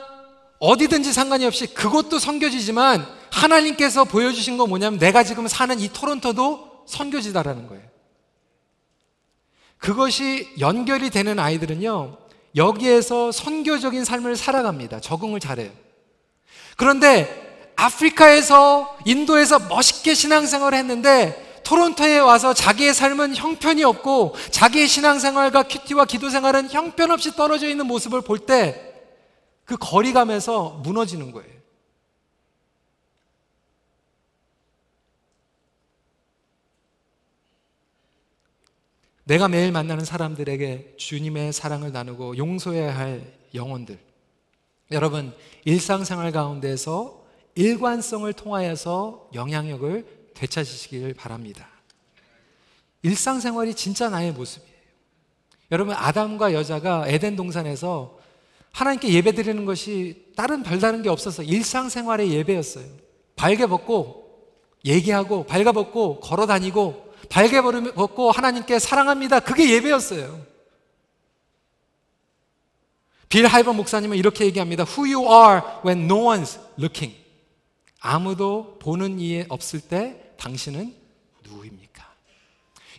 [0.58, 7.68] 어디든지 상관이 없이 그것도 선교지지만 하나님께서 보여주신 거 뭐냐면 내가 지금 사는 이 토론토도 선교지다라는
[7.68, 7.84] 거예요.
[9.78, 12.18] 그것이 연결이 되는 아이들은요,
[12.56, 15.00] 여기에서 선교적인 삶을 살아갑니다.
[15.00, 15.70] 적응을 잘해요.
[16.76, 26.04] 그런데 아프리카에서, 인도에서 멋있게 신앙생활을 했는데 토론토에 와서 자기의 삶은 형편이 없고 자기의 신앙생활과 큐티와
[26.06, 28.90] 기도생활은 형편없이 떨어져 있는 모습을 볼 때
[29.70, 31.59] 그 거리감에서 무너지는 거예요.
[39.30, 43.96] 내가 매일 만나는 사람들에게 주님의 사랑을 나누고 용서해야 할 영혼들.
[44.90, 45.32] 여러분,
[45.64, 51.68] 일상생활 가운데서 일관성을 통하여서 영향력을 되찾으시길 바랍니다.
[53.04, 54.74] 일상생활이 진짜 나의 모습이에요.
[55.70, 58.18] 여러분, 아담과 여자가 에덴 동산에서
[58.72, 62.84] 하나님께 예배 드리는 것이 다른 별다른 게 없어서 일상생활의 예배였어요.
[63.36, 64.48] 발개 벗고
[64.84, 69.40] 얘기하고 발가 벗고 걸어 다니고 발개 벗고 하나님께 사랑합니다.
[69.40, 70.44] 그게 예배였어요.
[73.30, 74.84] 빌 하이버 목사님은 이렇게 얘기합니다.
[74.84, 77.16] Who you are when no one's looking.
[78.00, 80.92] 아무도 보는 이에 없을 때 당신은
[81.44, 82.04] 누구입니까?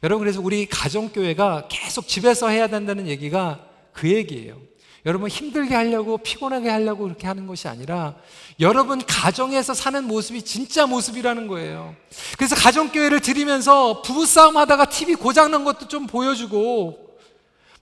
[0.04, 4.62] 여러분 그래서 우리 가정교회가 계속 집에서 해야 된다는 얘기가 그 얘기예요.
[5.06, 8.14] 여러분 힘들게 하려고 피곤하게 하려고 그렇게 하는 것이 아니라
[8.60, 11.96] 여러분 가정에서 사는 모습이 진짜 모습이라는 거예요.
[12.38, 17.12] 그래서 가정교회를 드리면서 부부싸움 하다가 TV 고장난 것도 좀 보여주고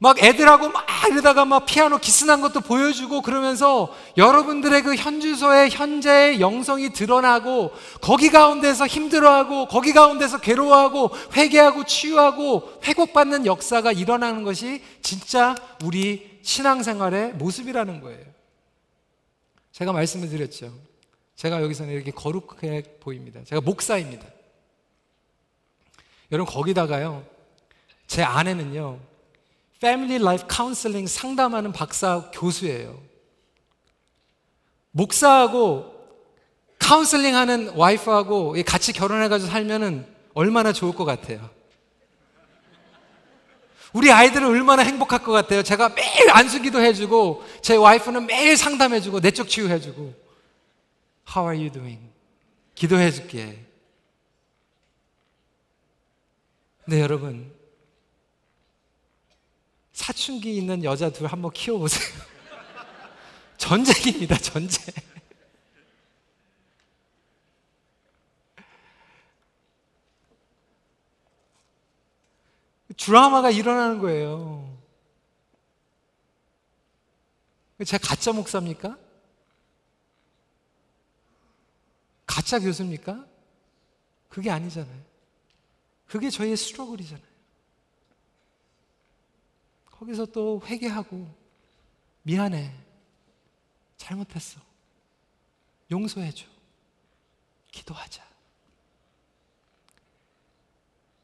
[0.02, 6.94] 막 애들하고 막 이러다가 막 피아노 기스난 것도 보여주고 그러면서 여러분들의 그 현주소의 현재의 영성이
[6.94, 15.54] 드러나고 거기 가운데서 힘들어하고 거기 가운데서 괴로워하고 회개하고 치유하고 회복받는 역사가 일어나는 것이 진짜
[15.84, 18.26] 우리 신앙생활의 모습이라는 거예요.
[19.72, 20.74] 제가 말씀을 드렸죠.
[21.36, 23.44] 제가 여기서는 이렇게 거룩해 보입니다.
[23.44, 24.26] 제가 목사입니다.
[26.32, 27.24] 여러분, 거기다가요,
[28.08, 29.00] 제 아내는요,
[29.80, 33.00] family life counseling 상담하는 박사 교수예요.
[34.92, 35.94] 목사하고
[36.80, 41.48] 카운슬링 하는 와이프하고 같이 결혼해가지고 살면은 얼마나 좋을 것 같아요.
[43.94, 45.64] 우리 아이들은 얼마나 행복할 것 같아요.
[45.64, 50.14] 제가 매일 안수기도 해주고, 제 와이프는 매일 상담해주고, 내적 치유해주고,
[51.36, 52.10] How are you doing?
[52.76, 53.66] 기도해줄게.
[56.86, 57.52] 네, 여러분.
[59.94, 62.04] 사춘기 있는 여자 둘 한번 키워보세요.
[63.58, 64.86] 전쟁입니다, 전쟁.
[73.00, 74.78] 드라마가 일어나는 거예요.
[77.86, 78.98] 제가 가짜 목사입니까?
[82.26, 83.26] 가짜 교수입니까?
[84.28, 85.02] 그게 아니잖아요.
[86.08, 87.30] 그게 저희의 스트러글이잖아요.
[89.86, 91.34] 거기서 또 회개하고
[92.24, 92.74] 미안해.
[93.96, 94.60] 잘못했어.
[95.90, 96.46] 용서해줘.
[97.72, 98.28] 기도하자.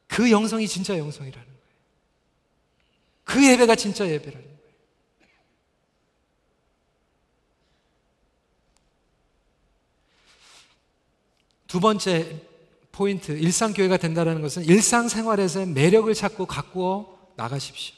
[0.07, 1.54] 그 영성이 진짜 영성이라는.
[3.25, 4.55] 그 예배가 진짜 예배라는 거예요.
[11.67, 12.41] 두 번째
[12.93, 17.93] 포인트, 일상교회가 된다는 것은 일상생활에서의 매력을 찾고 가꾸어 나가십시오.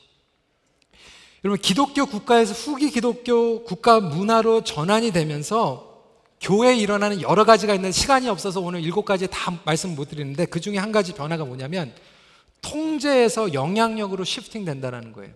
[1.44, 6.04] 여러분, 기독교 국가에서 후기 기독교 국가 문화로 전환이 되면서
[6.42, 10.60] 교회에 일어나는 여러 가지가 있는데 시간이 없어서 오늘 일곱 가지 다 말씀 못 드리는데 그
[10.60, 11.94] 중에 한 가지 변화가 뭐냐면
[12.62, 15.34] 통제에서 영향력으로 시프팅 된다는 거예요.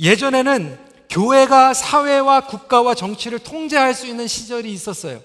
[0.00, 5.22] 예전에는 교회가 사회와 국가와 정치를 통제할 수 있는 시절이 있었어요.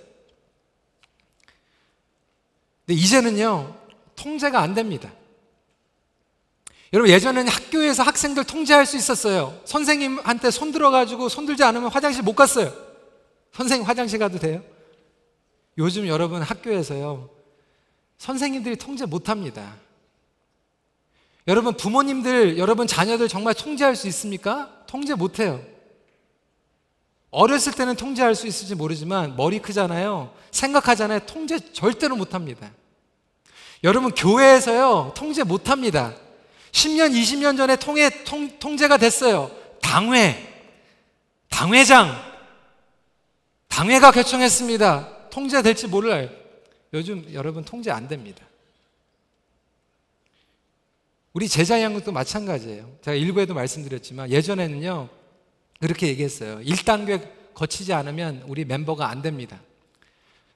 [2.85, 3.75] 근데 이제는요,
[4.15, 5.11] 통제가 안 됩니다.
[6.93, 9.59] 여러분, 예전에는 학교에서 학생들 통제할 수 있었어요.
[9.65, 12.73] 선생님한테 손 들어가지고 손 들지 않으면 화장실 못 갔어요.
[13.53, 14.61] 선생님 화장실 가도 돼요?
[15.77, 17.29] 요즘 여러분 학교에서요,
[18.17, 19.75] 선생님들이 통제 못 합니다.
[21.47, 24.69] 여러분, 부모님들, 여러분 자녀들 정말 통제할 수 있습니까?
[24.87, 25.61] 통제 못 해요.
[27.31, 30.33] 어렸을 때는 통제할 수 있을지 모르지만 머리 크잖아요.
[30.51, 31.21] 생각하잖아요.
[31.21, 32.71] 통제 절대로 못 합니다.
[33.83, 36.13] 여러분, 교회에서요, 통제 못 합니다.
[36.71, 39.49] 10년, 20년 전에 통해, 통, 통제가 됐어요.
[39.81, 40.47] 당회,
[41.49, 42.15] 당회장,
[43.67, 45.29] 당회가 결정했습니다.
[45.29, 46.29] 통제될지 몰라요.
[46.93, 48.45] 요즘 여러분 통제 안 됩니다.
[51.33, 52.89] 우리 제자 양육도 마찬가지예요.
[53.01, 55.07] 제가 1부에도 말씀드렸지만 예전에는요,
[55.79, 56.59] 그렇게 얘기했어요.
[56.59, 59.59] 1단계 거치지 않으면 우리 멤버가 안 됩니다.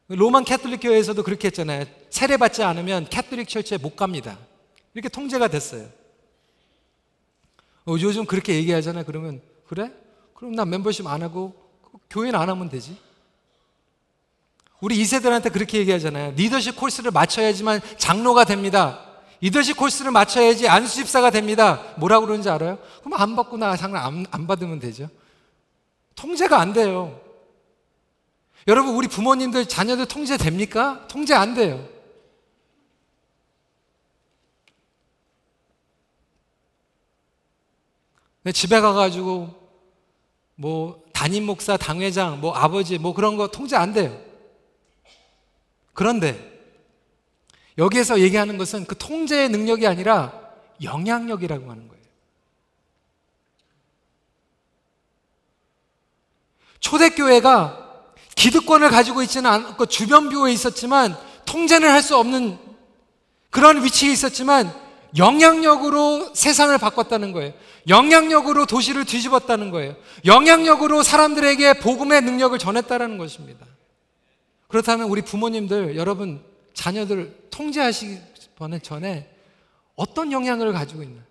[0.08, 1.86] Roman Catholic 교회에서도 그렇게 했잖아요.
[2.10, 4.38] 세례 받지 않으면 Catholic church에 못 갑니다.
[4.94, 5.88] 이렇게 통제가 됐어요.
[7.86, 9.06] 어, 요즘 그렇게 얘기하잖아요.
[9.06, 9.92] 그러면 그래?
[10.34, 11.54] 그럼 나 멤버십 안 하고
[12.10, 12.98] 교회는 안 하면 되지.
[14.82, 16.34] 우리 2세들한테 그렇게 얘기하잖아요.
[16.36, 19.15] 리더십 코스를 마쳐야지만 장로가 됩니다.
[19.46, 21.94] 리더십 코스를 마쳐야지 안수 집사가 됩니다.
[21.98, 22.80] 뭐라고 그러는지 알아요?
[23.04, 25.08] 그럼 안 받고 나 장로 안, 안 받으면 되죠.
[26.16, 27.22] 통제가 안 돼요.
[28.68, 31.06] 여러분, 우리 부모님들 자녀들 통제 됩니까?
[31.08, 31.88] 통제 안 돼요.
[38.52, 39.54] 집에 가가지고
[40.56, 44.20] 뭐 담임 목사, 당회장, 뭐 아버지, 뭐 그런 거 통제 안 돼요.
[45.94, 46.55] 그런데
[47.78, 50.34] 여기에서 얘기하는 것은 그 통제의 능력이 아니라
[50.82, 52.04] 영향력이라고 하는 거예요.
[56.80, 58.04] 초대교회가
[58.36, 62.60] 기득권을 가지고 있지는 않고 주변 뷰에 있었지만 통제는 할 수 없는
[63.50, 64.72] 그런 위치에 있었지만
[65.18, 67.54] 영향력으로 세상을 바꿨다는 거예요.
[67.88, 69.96] 영향력으로 도시를 뒤집었다는 거예요.
[70.26, 73.66] 영향력으로 사람들에게 복음의 능력을 전했다는 것입니다.
[74.68, 76.44] 그렇다면 우리 부모님들, 여러분,
[76.76, 78.20] 자녀들 통제하시기
[78.84, 79.28] 전에
[79.96, 81.22] 어떤 영향을 가지고 있나?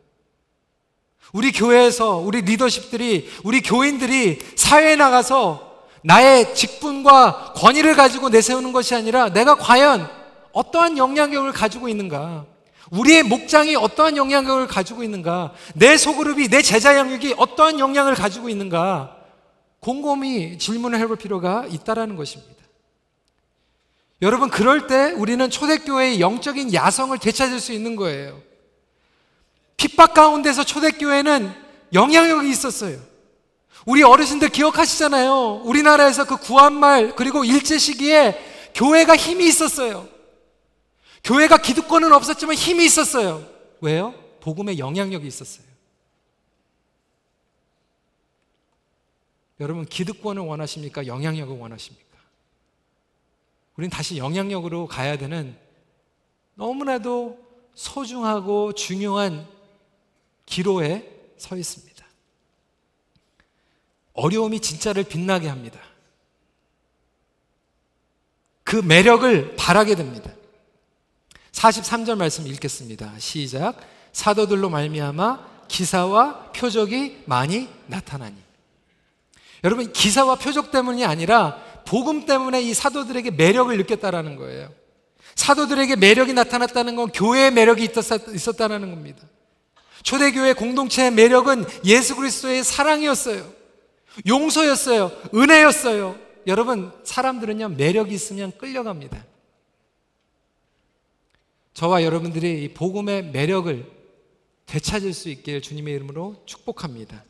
[1.33, 9.31] 우리 교회에서 우리 리더십들이, 우리 교인들이 사회에 나가서 나의 직분과 권위를 가지고 내세우는 것이 아니라
[9.33, 10.09] 내가 과연
[10.53, 12.47] 어떠한 영향력을 가지고 있는가?
[12.91, 15.53] 우리의 목장이 어떠한 영향력을 가지고 있는가?
[15.75, 19.17] 내 소그룹이, 내 제자 양육이 어떠한 영향을 가지고 있는가?
[19.81, 22.64] 곰곰이 질문을 해볼 필요가 있다라는 것입니다.
[24.25, 28.41] 여러분, 그럴 때 우리는 초대교회의 영적인 야성을 되찾을 수 있는 거예요.
[29.77, 31.53] 핍박 가운데서 초대교회는
[31.93, 32.99] 영향력이 있었어요.
[33.85, 35.61] 우리 어르신들 기억하시잖아요.
[35.65, 40.09] 우리나라에서 그 구한말, 그리고 일제 시기에 교회가 힘이 있었어요.
[41.23, 43.47] 교회가 기득권은 없었지만 힘이 있었어요.
[43.83, 44.15] 왜요?
[44.41, 45.67] 복음의 영향력이 있었어요.
[49.61, 51.07] 여러분, 기득권을 원하십니까?
[51.07, 52.04] 영향력을 원하십니까?
[53.77, 55.57] 우린 다시 영향력으로 가야 되는
[56.55, 57.39] 너무나도
[57.75, 59.47] 소중하고 중요한
[60.47, 62.05] 기로에 서 있습니다.
[64.13, 65.81] 어려움이 진짜를 빛나게 합니다.
[68.63, 70.31] 그 매력을 바라게 됩니다.
[71.53, 73.19] 43절 말씀 읽겠습니다.
[73.19, 73.79] 시작.
[74.13, 78.37] 사도들로 말미암아 기사와 표적이 많이 나타나니.
[79.65, 84.73] 여러분 기사와 표적 때문이 아니라 복음 때문에 이 사도들에게 매력을 느꼈다라는 거예요.
[85.35, 87.89] 사도들에게 매력이 나타났다는 건 교회의 매력이
[88.35, 89.27] 있었다는 겁니다.
[90.03, 93.51] 초대교회 공동체의 매력은 예수 그리스도의 사랑이었어요.
[94.27, 95.11] 용서였어요.
[95.35, 96.19] 은혜였어요.
[96.47, 99.25] 여러분, 사람들은요, 매력이 있으면 끌려갑니다.
[101.73, 103.91] 저와 여러분들이 이 복음의 매력을
[104.67, 107.25] 되찾을 수 있길 주님의 이름으로 축복합니다.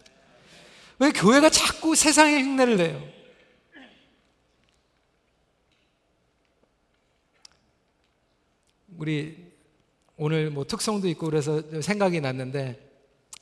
[0.98, 3.02] 왜 교회가 자꾸 세상에 흉내를 내요?
[8.98, 9.52] 우리
[10.16, 12.80] 오늘 뭐 특성도 있고 그래서 생각이 났는데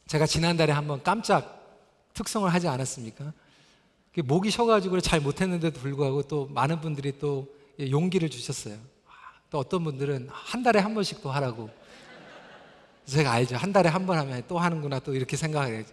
[0.06, 1.60] 제가 지난달에 한번 깜짝
[2.14, 3.32] 특성을 하지 않았습니까?
[4.24, 7.48] 목이 쉬어가지고 잘 못했는데도 불구하고 또 많은 분들이 또
[7.80, 8.76] 용기를 주셨어요.
[9.50, 11.70] 또 어떤 분들은 한 달에 한 번씩 또 하라고.
[13.06, 13.56] 제가 알죠.
[13.56, 15.92] 한 달에 한 번 하면 또 하는구나 또 이렇게 생각해야지.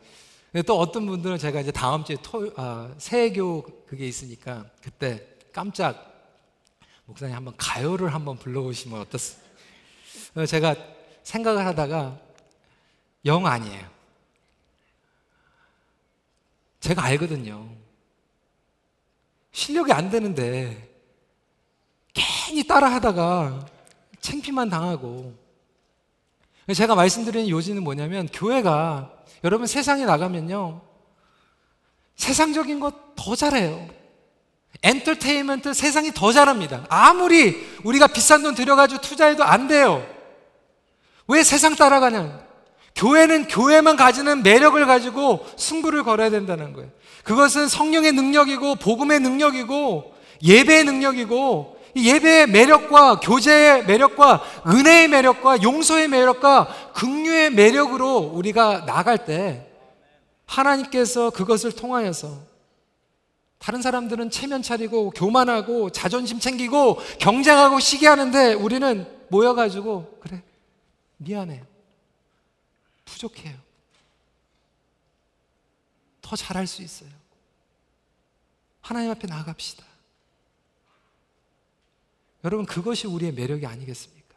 [0.51, 6.05] 근데 또 어떤 분들은 제가 이제 다음 주에 토, 아, 새해교 그게 있으니까 그때 깜짝
[7.05, 9.49] 목사님 한번 가요를 한번 불러보시면 어떻습니까?
[10.34, 10.76] 그래서 제가
[11.24, 12.20] 생각을 하다가
[13.26, 13.88] 영 아니에요.
[16.80, 17.70] 제가 알거든요.
[19.51, 20.89] 실력이 안 되는데
[22.14, 23.66] 괜히 따라 하다가
[24.22, 25.34] 창피만 당하고
[26.74, 30.82] 제가 말씀드리는 요지는 뭐냐면 교회가 여러분 세상에 나가면요
[32.16, 33.88] 세상적인 것 더 잘해요
[34.84, 36.86] 엔터테인먼트 세상이 더 잘합니다.
[36.90, 40.06] 아무리 우리가 비싼 돈 들여가지고 투자해도 안 돼요.
[41.28, 42.48] 왜 세상 따라가냐
[42.96, 46.90] 교회는 교회만 가지는 매력을 가지고 승부를 걸어야 된다는 거예요.
[47.24, 50.14] 그것은 성령의 능력이고 복음의 능력이고
[50.44, 59.68] 예배의 능력이고 예배의 매력과 교제의 매력과 은혜의 매력과 용서의 매력과 긍휼의 매력으로 우리가 나갈 때
[60.46, 62.49] 하나님께서 그것을 통하여서
[63.60, 70.41] 다른 사람들은 체면 차리고 교만하고 자존심 챙기고 경쟁하고 시기하는데 우리는 모여가지고 그래
[71.18, 71.66] 미안해요
[73.05, 73.57] 부족해요.
[76.22, 77.10] 더 잘할 수 있어요.
[78.82, 79.84] 하나님 앞에 나갑시다.
[82.43, 84.36] 여러분 그것이 우리의 매력이 아니겠습니까?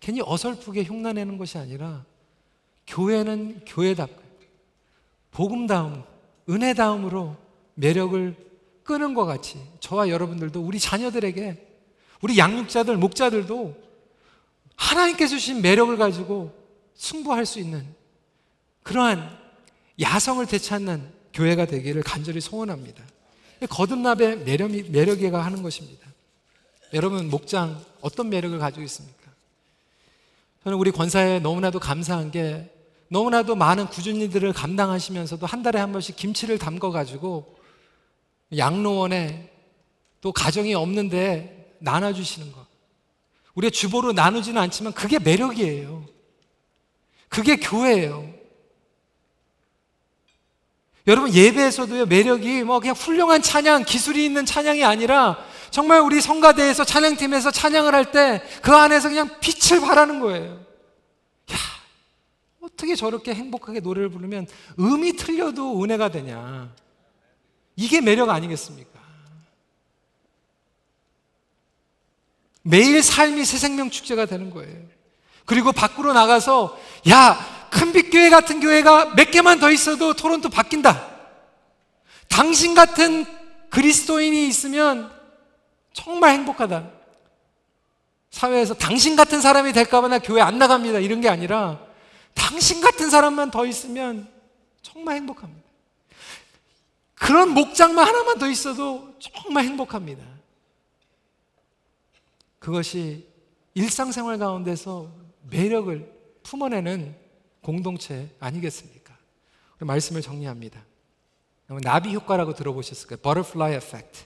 [0.00, 2.04] 괜히 어설프게 흉내내는 것이 아니라
[2.86, 4.20] 교회는 교회답고
[5.30, 6.04] 복음다움,
[6.48, 7.36] 은혜다움으로
[7.74, 8.36] 매력을
[8.84, 11.68] 끄는 것 같이 저와 여러분들도 우리 자녀들에게
[12.20, 13.76] 우리 양육자들, 목자들도
[14.76, 16.52] 하나님께서 주신 매력을 가지고
[16.94, 17.86] 승부할 수 있는
[18.82, 19.38] 그러한
[20.00, 23.02] 야성을 되찾는 교회가 되기를 간절히 소원합니다.
[23.68, 26.08] 거듭납의 매력이, 매력이가 하는 것입니다.
[26.92, 29.30] 여러분, 목장 어떤 매력을 가지고 있습니까?
[30.64, 32.71] 저는 우리 권사에 너무나도 감사한 게
[33.12, 37.58] 너무나도 많은 구준이들을 감당하시면서도 한 달에 한 번씩 김치를 담궈 가지고
[38.56, 39.52] 양로원에
[40.22, 42.66] 또 가정이 없는데 나눠주시는 것.
[43.54, 46.06] 우리가 주보로 나누지는 않지만 그게 매력이에요.
[47.28, 48.32] 그게 교회예요.
[51.06, 55.36] 여러분 예배에서도요 매력이 뭐 그냥 훌륭한 찬양 기술이 있는 찬양이 아니라
[55.70, 60.52] 정말 우리 성가대에서 찬양팀에서 찬양을 할 때 그 안에서 그냥 빛을 발하는 거예요.
[61.52, 61.56] 야
[62.82, 64.48] 어떻게 저렇게 행복하게 노래를 부르면
[64.80, 66.74] 음이 틀려도 은혜가 되냐?
[67.76, 68.90] 이게 매력 아니겠습니까?
[72.62, 74.76] 매일 삶이 새 생명 축제가 되는 거예요.
[75.44, 76.76] 그리고 밖으로 나가서
[77.08, 81.08] 야 큰빛교회 같은 교회가 몇 개만 더 있어도 토론토 바뀐다.
[82.28, 83.24] 당신 같은
[83.70, 85.12] 그리스도인이 있으면
[85.92, 86.90] 정말 행복하다.
[88.30, 90.98] 사회에서 당신 같은 사람이 될까봐 나 교회 안 나갑니다.
[90.98, 91.91] 이런 게 아니라
[92.34, 94.30] 당신 같은 사람만 더 있으면
[94.82, 95.62] 정말 행복합니다.
[97.14, 100.24] 그런 목장만 하나만 더 있어도 정말 행복합니다.
[102.58, 103.28] 그것이
[103.74, 105.10] 일상생활 가운데서
[105.50, 106.12] 매력을
[106.42, 107.16] 품어내는
[107.60, 109.16] 공동체 아니겠습니까?
[109.78, 110.80] 말씀을 정리합니다.
[111.82, 113.18] 나비 효과라고 들어보셨을까요?
[113.18, 114.24] Butterfly Effect.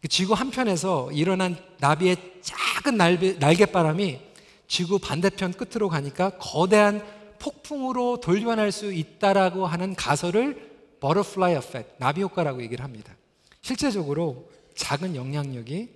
[0.00, 4.20] 그 지구 한편에서 일어난 나비의 작은 날개, 날개 바람이
[4.66, 7.04] 지구 반대편 끝으로 가니까 거대한
[7.40, 10.70] 폭풍으로 돌변할 수 있다라고 하는 가설을
[11.00, 13.16] Butterfly Effect, 나비 효과라고 얘기를 합니다.
[13.62, 15.88] 실제적으로 작은 영향력이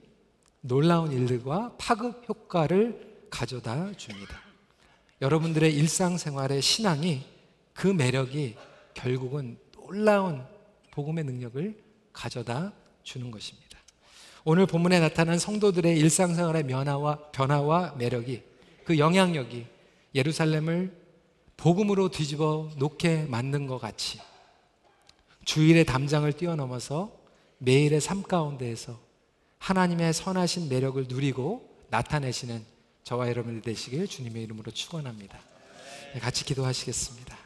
[0.62, 4.40] 놀라운 일들과 파급 효과를 가져다 줍니다.
[5.20, 7.22] 여러분들의 일상생활의 신앙이
[7.72, 8.56] 그 매력이
[8.94, 10.44] 결국은 놀라운
[10.90, 11.74] 복음의 능력을
[12.12, 12.72] 가져다
[13.02, 13.78] 주는 것입니다.
[14.44, 18.42] 오늘 본문에 나타난 성도들의 일상생활의 변화와 변화와 매력이
[18.84, 19.66] 그 영향력이
[20.14, 21.03] 예루살렘을
[21.56, 24.20] 복음으로 뒤집어 놓게 만든 것 같이
[25.44, 27.12] 주일의 담장을 뛰어넘어서
[27.58, 28.98] 매일의 삶 가운데에서
[29.58, 32.64] 하나님의 선하신 매력을 누리고 나타내시는
[33.02, 35.38] 저와 여러분들 되시길 주님의 이름으로 축원합니다.
[36.14, 37.43] 네, 같이 기도하시겠습니다.